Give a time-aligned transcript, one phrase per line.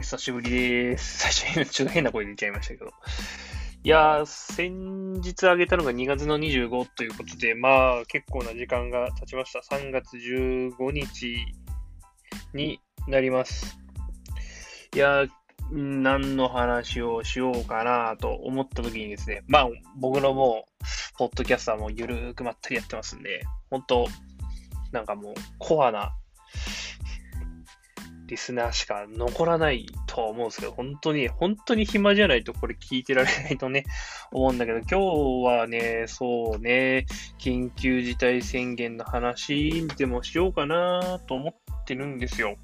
[0.00, 1.18] 久しぶりです。
[1.18, 2.92] 最初に ちょっと変な声で言っちゃいましたけど。
[3.82, 9.60] いやー、先日あげたのが2月の25ということで、まあ結構な時間が経ちました。
[9.60, 11.36] 3月15日
[12.54, 13.78] になります。
[14.94, 15.30] いやー、
[15.72, 24.06] 何の話をしようかなと思った時にですね、まあ僕のもう、ポッドキャスターもゆるーくまったりやってますんで、本当
[24.92, 26.14] なんかもうコアな
[28.30, 33.84] リスナーしか残らないとは思うんですけど、本当に、本当に暇じゃないとこれ聞いてられないとね、
[34.30, 37.06] 思うんだけど、今日はね、そうね、
[37.40, 42.54] 緊急事態宣言の話でもしようかなと思ってるんですよ。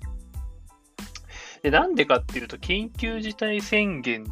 [1.63, 4.25] で、なんでかっていうと、緊急事態宣言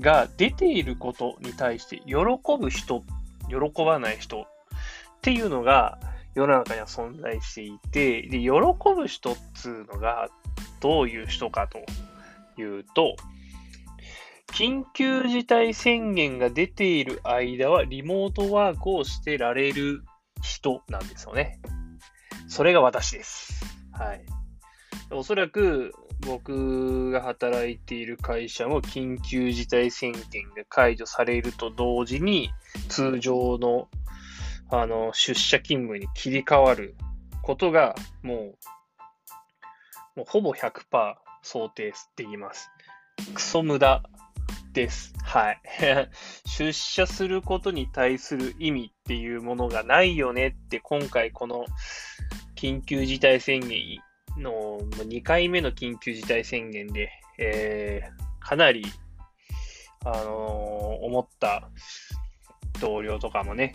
[0.00, 2.14] が出ていることに対して喜
[2.58, 3.04] ぶ人、
[3.48, 4.46] 喜ばない人っ
[5.22, 6.00] ていうのが
[6.34, 8.50] 世の中には存在していて、で、喜
[8.96, 10.28] ぶ人っつうのが
[10.80, 11.78] どういう人かと
[12.60, 13.16] いうと、
[14.52, 20.02] 緊急事態宣言が出ている間はリモートワークをしてられる
[20.42, 21.60] 人なんですよね。
[22.48, 23.64] それが私です。
[23.92, 24.24] はい。
[25.12, 25.92] おそらく
[26.26, 32.50] 僕が働いている会社も緊急事態宣言が解除されると同時に
[32.88, 33.88] 通常の
[34.72, 36.94] あの出社勤務に切り替わる
[37.42, 38.54] ことがもう
[40.20, 42.70] もうほぼ100%想定できます。
[43.32, 44.02] クソ無駄
[44.74, 45.14] です。
[45.24, 45.60] はい。
[46.46, 51.64] 出社することに対する意味っていうものがないよねって今回この
[52.54, 53.98] 緊急事態宣言
[54.36, 58.84] の2回目の緊急事態宣言で、えー、かなり、
[60.04, 61.70] あのー、思った
[62.78, 63.74] 同僚とかもね、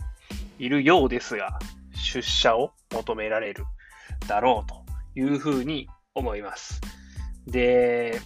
[0.60, 1.58] いるようですが、
[1.96, 3.66] 出社を求められる
[4.28, 4.86] だろうと
[5.20, 6.82] いうふうに思います。
[7.46, 8.20] で、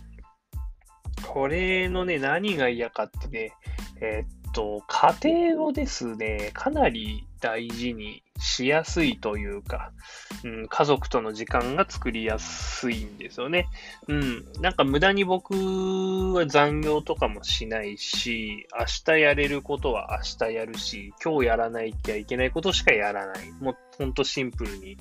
[1.27, 3.53] これのね、何が嫌かってね、
[4.01, 9.91] えー、っと、家庭をですね、かなり大事にしやすいというか、
[10.43, 13.67] うん、家族との時間が作りやすいんですよね。
[14.07, 15.53] うん、なんか無駄に僕
[16.33, 23.51] は残業とかもしないし、明日やれることは明日やるし、今日やらないきゃいけないことしかやらない。
[23.59, 24.97] もうほんとシンプルに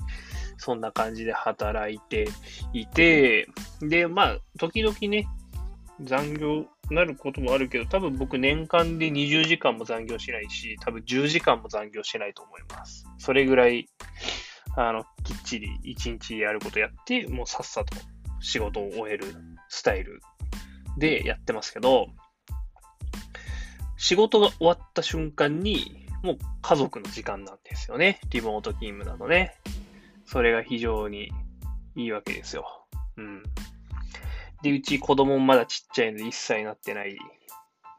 [0.59, 2.27] そんな感じで働いて
[2.73, 3.47] いて、
[3.81, 5.25] で、まあ、時々ね、
[6.01, 13.05] 残業なることもあるけど、多分僕年間で20時間も残業しないし、多分10時間も残業しないと思います。
[13.17, 13.87] それぐらい、
[14.75, 17.95] あの、きっちり1日やることやって、もうさっさと
[18.41, 19.25] 仕事を終える
[19.69, 20.19] スタイル
[20.97, 22.07] でやってますけど、
[23.97, 28.19] 仕事が終わった瞬間に、もう家族の時間なんですよね。
[28.29, 29.55] リモート勤務なのね。
[30.31, 31.31] それが非常に
[31.95, 32.85] いいわけですよ。
[33.17, 33.43] うん。
[34.61, 37.17] で、うち子供もまだちっちゃいので1歳になってない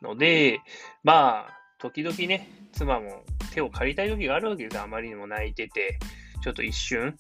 [0.01, 0.61] ので、
[1.03, 5.99] まあ、時々ね、妻も手を借りたい時があるわけですあまりにも泣いてて、
[6.45, 7.17] ちょっと一瞬、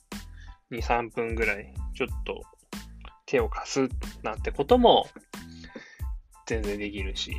[0.70, 2.42] 2、3分ぐらい、ちょっと
[3.26, 3.88] 手を貸す
[4.22, 5.08] なんてことも
[6.46, 7.32] 全然できるし、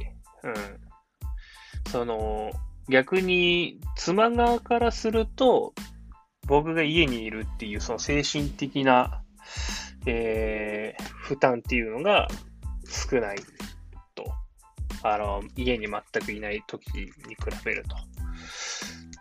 [0.43, 1.89] うん。
[1.89, 2.51] その、
[2.89, 5.73] 逆に妻側からすると、
[6.47, 9.21] 僕が家にいるっていう、その精神的な、
[10.05, 12.27] えー、負担っていうのが
[12.85, 13.37] 少ない
[14.15, 14.25] と。
[15.03, 17.05] あの、家に全くいない時に比
[17.65, 17.95] べると。
[17.95, 18.03] な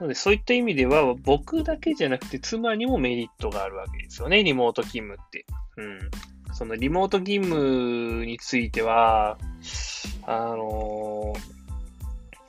[0.03, 5.45] ので、そういった意味では、僕だけじゃなくて、妻にもメリットがあるわけですよね、リモート勤務って。
[5.77, 6.11] うん。
[6.55, 9.39] そのリモート勤務については、
[10.27, 11.41] あのー、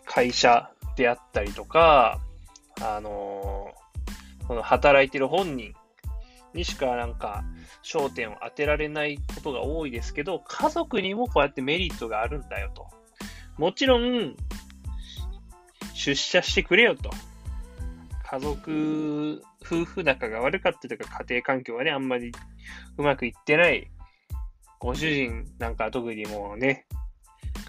[0.06, 2.20] 会社であったりとか、
[2.82, 3.71] あの
[4.51, 5.73] この働いてる本人
[6.53, 7.45] にしかなんか
[7.85, 12.85] 焦点を当てられないことが多いですけど、家族にもこうやってメリットがあるんだよと。
[13.57, 14.35] もちろん、
[15.94, 17.11] 出社してくれよと。
[18.29, 22.34] 家族、夫婦仲が悪かったとか、家庭環境がね、あんまり
[22.97, 23.90] うまくいってない、
[24.79, 26.87] ご主人なんか特にもうね、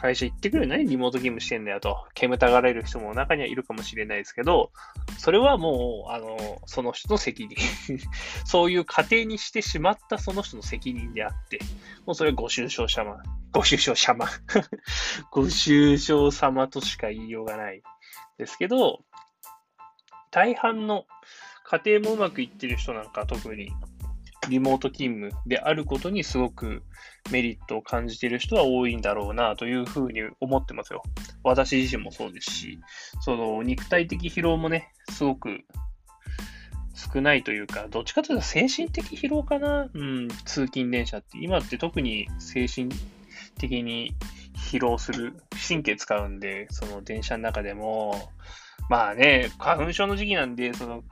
[0.03, 4.73] 会社行ってくる何リモート勤務してんだよと、煙たがられる人も中にはいるかもしれないですけど、
[5.17, 7.57] それはもう、あの、その人の責任。
[8.45, 11.61] そういう家庭にしてしまったその人の責任であって、
[12.05, 13.23] もうそれはご愁傷様。
[13.53, 14.27] ご愁傷様。
[15.31, 17.81] ご愁傷様としか言いようがない
[18.39, 19.05] ですけど、
[20.33, 21.07] 大半の
[21.63, 23.71] 家庭もうまくいってる人なんか特に
[24.49, 26.83] リモート勤務であることにすごく
[27.31, 31.03] メリットを感じている人は多いんだろうなというふうに思ってますよ。
[31.45, 32.81] 私自身もそうですし、
[33.21, 35.61] その肉体的疲労もね、すごく
[36.95, 41.39] 少ないというか、どっちかというと精神的疲労かなうん、通勤電車って。
[41.39, 42.89] 今って特に精神
[43.59, 44.15] 的に
[44.57, 45.35] 疲労する、
[45.69, 48.31] 神経使うんで、その電車の中でも、
[48.89, 51.03] まあね、花粉症の時期なんで、その、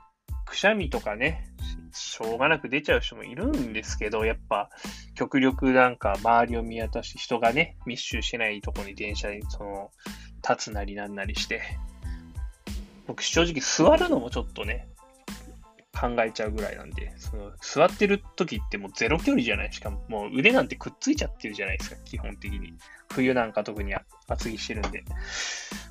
[0.45, 1.47] くしゃみとかね、
[1.93, 4.69] しょうがなく出ちゃう人もいるんですけど、やっぱ、
[5.15, 9.91] 極力なんか周りを見渡して人がね、密集してないとこに電車に、その、
[10.47, 11.61] 立つなりなんなりして、
[13.07, 14.87] 僕正直座るのもちょっとね、
[15.93, 19.73] 考えちゃうぐらいなんで、その座ってる時ってもうゼロ距離じゃない？
[19.73, 22.73] しかも、もう腕なんてくっついちゃってるじゃないですか、基本的に。
[23.11, 23.93] 冬なんか特に
[24.27, 25.03] 厚着してるんで。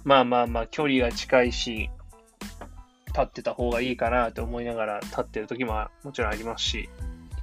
[0.03, 1.91] まあまあまあ、距離が近いし、
[3.11, 6.89] 立ってた方がいいかなって思いながら立ってる時ももちろんありますし、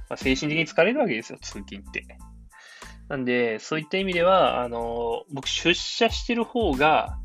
[0.08, 2.04] まあ、精神的に疲れるわけですよ、通勤って。
[3.08, 7.18] なんで、そういった意味では、あの、僕出社してる方が、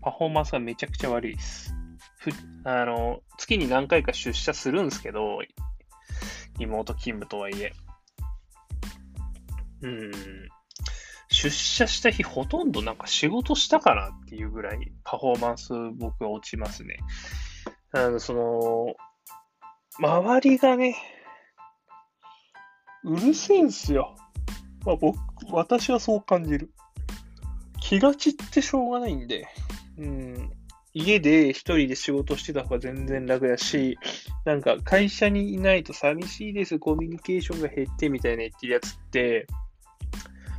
[0.00, 1.74] パフォーマンスがめちゃくちゃ悪いです。
[2.18, 2.30] ふ
[2.64, 5.38] あの、月に何回か出社するんですけど、
[6.58, 7.72] リモート勤務とはいえ。
[9.82, 10.12] うん。
[11.34, 16.96] 出社した日ほとんどなんか仕事したかなっていうぐらいパフォーマンス僕は落ちますね。
[17.92, 18.94] あの、その、
[19.98, 20.96] 周りがね、
[23.02, 24.14] うるせえんすよ。
[24.86, 25.18] まあ僕、
[25.50, 26.72] 私はそう感じる。
[27.80, 29.48] 気が散ってしょうがないんで、
[29.98, 30.52] うん、
[30.92, 33.98] 家で一人で仕事してた方が全然楽だし、
[34.44, 39.48] なんか会社にいないと寂しいです、コミュニケーションが減ってみたいな言ってるやつって、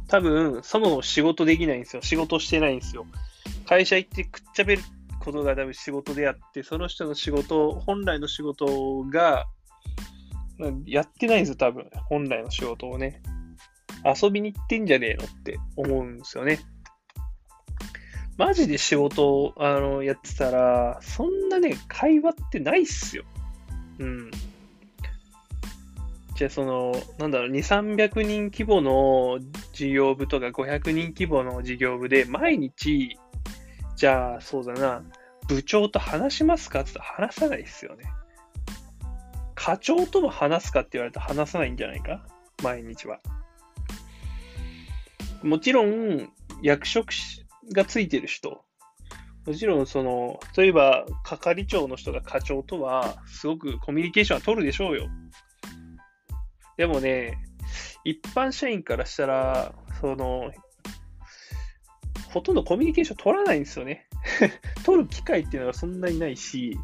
[0.07, 2.01] 多分、そもそも仕事できないんですよ。
[2.01, 3.05] 仕事してないんですよ。
[3.67, 4.83] 会社行ってくっちゃべる
[5.19, 9.45] ことが多分仕事であって、その人の仕事、本来の仕事が、
[10.85, 11.89] やってないんですよ、多分。
[12.07, 13.21] 本来の仕事をね。
[14.05, 16.59] 遊びに行ってんじゃねえのって思うんですよね。
[18.37, 23.23] マジで仕事をあのやってたら、そんなね、会話ってないっすよ。
[23.99, 24.31] うん。
[26.35, 29.39] じゃあ、その、なんだろう、2、300人規模の
[29.71, 33.17] 事業部とか500人規模の事業部で、毎日、
[33.95, 35.03] じゃあ、そうだな、
[35.47, 38.03] 部長と話しますかって言ったら話さないっすよね。
[39.53, 42.25] 課長とも話すかって言われたら話さないんじゃないか？
[42.61, 43.19] 毎日は。
[45.41, 46.29] もちろん、
[46.61, 47.13] 役職
[47.73, 48.65] がついてる人、
[49.45, 55.07] もちろん、その、例えば、係長の人が課長とは、すごくコミュニケーションは取るでしょうよ。
[56.77, 57.37] でもね、
[58.03, 60.51] 一般社員からしたら、その、
[62.31, 64.07] ほとんどコミュニケーション取らないんですよね。
[64.83, 66.77] 取る機会っていうのがそんなにないし、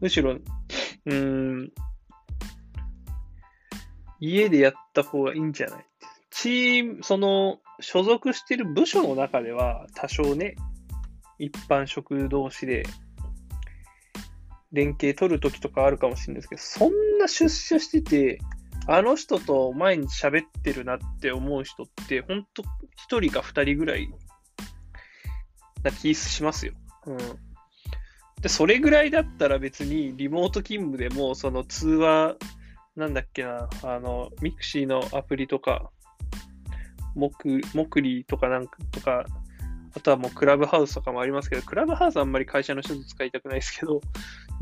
[0.00, 1.14] むしろ、うー
[1.64, 1.72] ん、
[4.20, 5.86] 家でやった方がいいんじゃない
[6.30, 10.56] チーム、その、所属してる部署の中では多少ね、
[11.38, 12.84] 一般職同士で
[14.72, 18.38] 連携取るときとかあるかもしれないですけど、そんな出社してて、
[18.90, 22.62] あの人と毎日喋ってるなって思う人って、ほんと
[22.96, 24.08] 一人か二人ぐらい
[25.82, 26.72] な気しますよ。
[27.06, 27.18] うん。
[28.40, 32.36] で、それぐらいだったら別にリモート勤務でも、その通話、
[32.96, 35.90] なんだっけな、あの、 mixi のアプリとか、
[37.14, 39.26] モク、 mocri とかなんか、とか、
[39.94, 44.00] あとはもうクラブハウスとかもありますけど、クラブハウスあんまり会社の人と使いたくないですけど、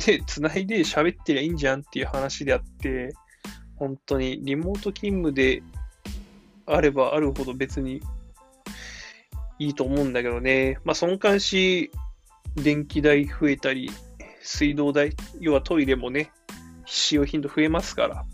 [0.05, 3.15] で、繋いで喋ってりゃいいんじゃんっていう話であって、
[3.77, 5.63] 本当にリモート勤務で
[6.67, 8.03] あればあるほど別に
[9.59, 10.79] いいと思うんだけどね。
[10.85, 11.91] まあ、その関し、
[12.55, 13.91] 電気代増えたり、
[14.41, 16.31] 水道代、要はトイレもね、
[16.85, 18.25] 使用頻度増えますから、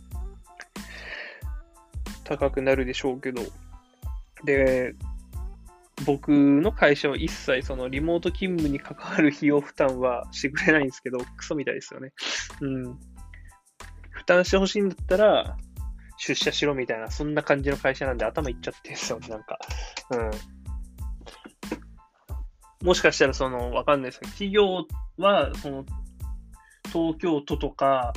[2.24, 3.42] 高くなるでしょうけど、
[4.44, 4.94] で、
[6.04, 12.12] 僕の会社は一切そのリモート勤務に関わる費用負担はしてくれないんですけど、クソみたいですよね。
[12.60, 12.98] うん。
[14.22, 15.56] 負担してほしいんだったら、
[16.16, 19.58] 出社しろみたいな、そんな感じの会社なんで頭いっちゃってんすよ、なんか。
[20.10, 20.16] う
[22.84, 22.86] ん。
[22.86, 24.86] もしかしたらその、わかんないですけど、企業
[25.18, 25.84] は、その、
[26.92, 28.12] 東京都とか、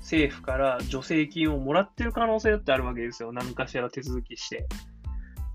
[0.00, 3.32] 政府から助成金をもらってる可能性だってあるわけですよ。
[3.32, 4.68] 何かしら手続きして。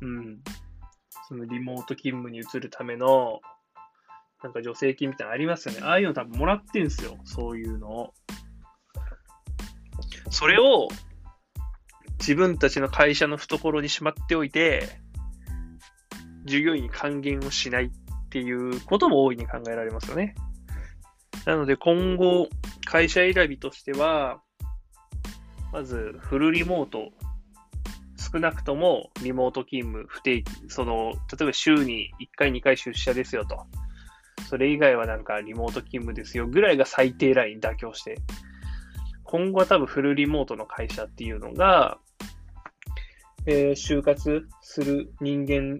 [0.01, 0.39] うん。
[1.27, 3.39] そのリモート勤務に移るための、
[4.43, 5.81] なんか助成金みたいなのありますよね。
[5.83, 7.17] ああいうの多分もらってんすよ。
[7.23, 8.13] そういうのを。
[10.31, 10.87] それを
[12.19, 14.89] 自分たちの会社の懐にしまっておいて、
[16.45, 17.89] 従業員に還元をしないっ
[18.29, 20.33] ていうことも大いに考えられますよね。
[21.45, 22.47] なので今後、
[22.85, 24.41] 会社選びとしては、
[25.71, 27.11] まずフルリモート
[28.33, 33.65] 少なくともリモート勤務、不定期、その、例えば週に1回、2回出社ですよと。
[34.47, 38.17] それ以外はなんかリモート勤務ですよぐらいが最低ライン妥協して。
[39.31, 41.97] 今後は多分フルリモートの会社っていうのが、
[43.45, 45.79] えー、就活する人間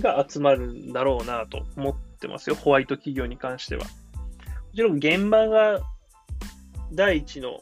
[0.00, 2.56] が集まるんだろうなと思ってますよ。
[2.56, 3.84] ホワイト企業に関しては。
[3.84, 3.88] も
[4.74, 5.80] ちろん現場が
[6.92, 7.60] 第一の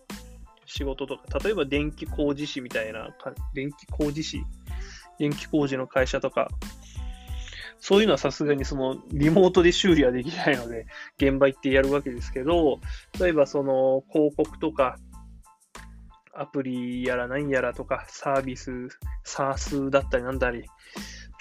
[0.64, 3.14] 仕事とか、例えば電気工事士みたいな、
[3.54, 4.42] 電気工事士
[5.18, 6.48] 電気工事の会社とか、
[7.78, 10.86] そういうのはさすがにそのリモートで修理はできないので、
[11.18, 12.80] 現場行ってやるわけですけど、
[13.20, 14.96] 例えばその広告とか、
[16.34, 18.88] アプリやら何やらとか、サービス、
[19.24, 20.64] サースだったりなんだり、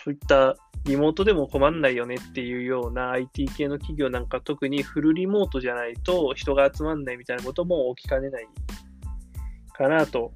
[0.03, 8.47] そういったリモートでも困んないよねっていうような IT 系の企業なんか特にフルリモートじゃないと人が集まんないみたいなことも起きかねない
[9.73, 10.31] かなと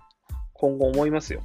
[0.53, 1.43] 今後思いますよ。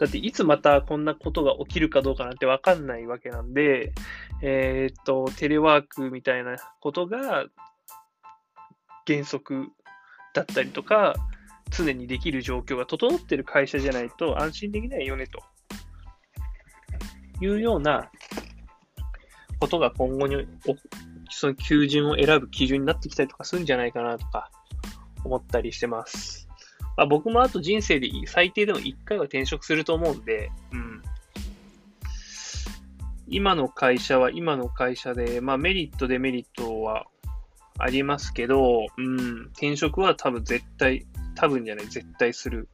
[0.00, 3.92] だっていつまたこんなことが起きるかどうかなんてわかんないわけなんで、
[4.42, 7.44] えー、っと、テレワークみたいなことが
[9.06, 9.68] 原則
[10.32, 11.14] だったりとか、
[11.70, 15.42] 常にできる状況が整ってる会社じゃないと安心できないよね、と
[17.44, 18.10] いうような
[19.60, 20.46] ことが今後に
[21.28, 24.50] その求人を選ぶ基準になってきたりとかするんじゃないかなとか
[25.24, 26.49] 思ったりしてます。
[27.00, 31.02] まあ、僕もあと人生で最低でも1回は転職すると思うんで、うん。
[33.26, 37.06] 今の会社は今の会社で、まあメリット、デメリットは
[37.78, 42.68] ありますけど、うん、転職は多分絶対多分じゃない、絶対する。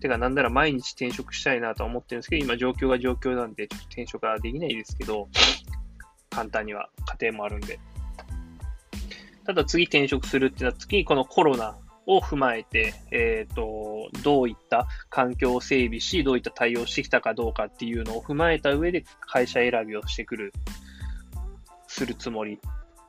[0.00, 5.28] てか、なんなら毎日転職したいなとは思ってるんですけど、今状況が状況なんで、ちょっと転職はできないですけど、
[6.30, 6.88] 簡単には
[7.20, 7.78] 家庭もあるんで。
[9.46, 11.76] ただ次転職するってなった時に、このコロナ
[12.10, 20.52] を踏まえて、え、ー、と、どういった環境を整備し、どういった対応してきたかどうかっていうのを踏まえた上で会社選びをしてくる、
[21.86, 22.58] するつもり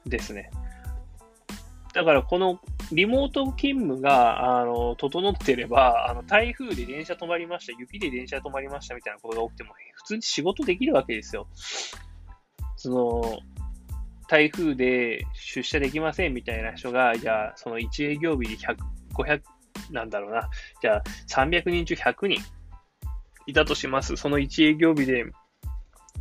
[0.06, 0.52] ですね。
[1.94, 2.62] だからこの
[2.94, 11.48] リモート勤務が、あの、整ってれば、あの、台風で電車止まりました、雪で電車止まりましたみたいなことが起きても、普通に仕事できるわけですよ。
[12.76, 13.40] その、
[14.32, 18.78] 台風で出社できませんみたいな人が、じゃあ、その1営業日で100、
[19.14, 19.42] 500、
[19.92, 20.50] なんだろうな、
[20.82, 22.42] じゃあ、300人中100人
[23.46, 24.16] いたとします。
[24.16, 25.26] その1営業日で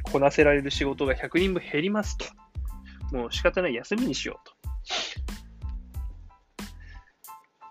[0.03, 2.25] こなせられる仕事が100人分減りますと。
[3.13, 4.55] もう仕方ない休みにしようと。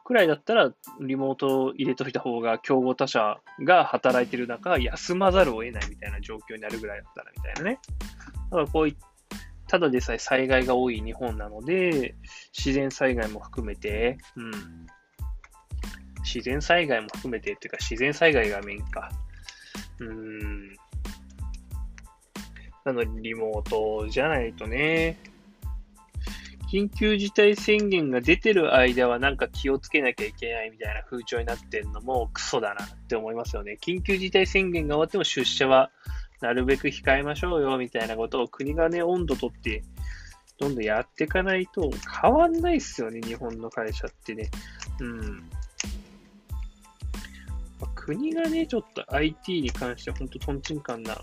[0.05, 7.79] くらいだったら、リモートを入れといた方が、競合他社が働いてる中、休まざるを得ないみたいな状況になるぐらいだったら、みたいなね。
[8.51, 8.95] だからこうい
[9.69, 12.15] ただでさえ災害が多い日本なので、
[12.57, 14.51] 自然災害も含めて、うん。
[16.23, 19.11] 自然災害も含めてっていうか、自然災害がメインか。
[19.99, 20.69] うん。
[22.83, 25.17] なので、リモートじゃないとね、
[26.71, 33.77] 緊急事態宣言が出てる間はなんか気をつけなきゃいけないみたいな風潮になってんのもクソだなって思いますよね。
[33.81, 35.91] 緊急事態宣言が終わっても出社は
[36.41, 39.83] なるべく控えましょうよみたいなことを国がね、温度とって
[40.59, 41.89] どんどんやっていかないと
[42.21, 44.49] 変わんないっすよね、日本の会社ってね。
[44.99, 45.49] うん。
[47.95, 51.21] 国がね、ちょっと IT に関しては本当トンチンカンな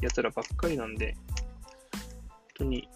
[0.00, 1.44] 奴らばっかりなんで、本
[2.58, 2.88] 当に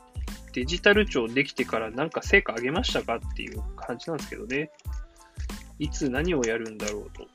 [0.53, 4.71] デジタル庁できてからなんか成果上げましたかっていう感じなんですけどね。
[5.79, 7.27] いつ何をやるんだろうと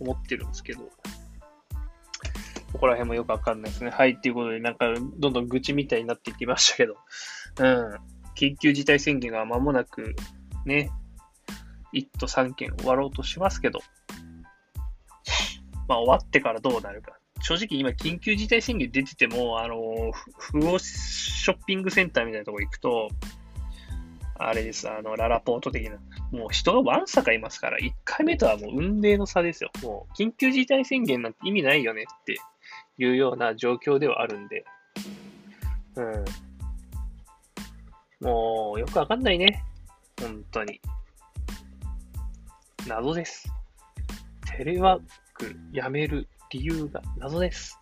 [0.00, 0.90] 思ってるんですけど。
[2.74, 3.90] ここら辺もよくわかんないですね。
[3.90, 6.96] はい、っていうことで、なんか、どんどん愚痴みたいになっていきましたけど、
[7.60, 7.94] うん。
[8.34, 10.16] 緊急事態宣言が間もなく、
[10.66, 10.90] ね、
[11.92, 13.78] 1都3県終わろうとしますけど、
[15.86, 17.12] まあ終わってからどうなるか。
[17.42, 23.08] 正直今緊急事態宣言出てても、あの、不法ショッピングセンターみたいなとこ行くと、
[24.36, 25.98] あれです、あの、ララポート的な。
[26.32, 29.70] もう人がわんさかいますから、1回目とはもう運命の差ですよ。
[29.82, 32.36] もう、緊急事態宣言なんて意味ないよねって
[32.98, 34.64] いうような状況ではあるんで。
[35.96, 36.24] うん。
[38.26, 39.64] もう、よくわかんないね。
[40.20, 40.80] 本当に。
[42.86, 43.50] 謎です。
[44.56, 45.02] テレワー
[45.34, 47.78] クやめる理由が謎です。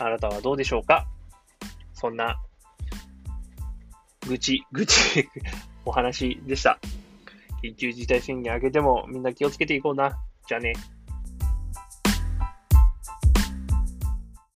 [0.00, 1.06] あなたはどうでしょうか？
[1.92, 2.40] そんな、
[4.26, 5.28] 愚痴、愚痴
[5.84, 6.78] お話でした。
[7.62, 10.18] 緊急事態宣言明けてもみんな気をつけていこうな。
[10.48, 10.72] じゃあね。